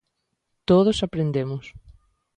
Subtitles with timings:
[0.69, 1.65] Todos aprendemos.